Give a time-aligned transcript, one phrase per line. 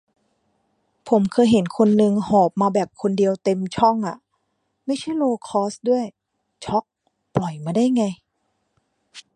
[1.09, 4.17] ผมเคยเห็นคนนึงหอบมาแบบคนเดียวเต็มช่องอะ
[4.85, 6.05] ไม่ใช่โลว์คอสต์ด้วย
[6.65, 6.83] ช็อก
[7.35, 8.03] ปล่อยมาได้ไง